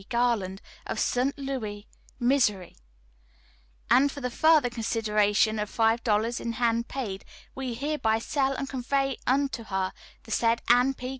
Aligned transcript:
Garland, 0.09 0.63
of 0.87 0.99
St. 0.99 1.37
Louis, 1.37 1.85
Missouri, 2.19 2.75
and 3.91 4.11
for 4.11 4.19
the 4.19 4.31
further 4.31 4.67
consideration 4.71 5.59
of 5.59 5.69
$5 5.69 6.39
in 6.41 6.53
hand 6.53 6.87
paid, 6.87 7.23
we 7.53 7.75
hereby 7.75 8.17
sell 8.17 8.53
and 8.55 8.67
convey 8.67 9.17
unto 9.27 9.65
her, 9.65 9.93
the 10.23 10.31
said 10.31 10.63
Anne 10.71 10.95
P. 10.95 11.09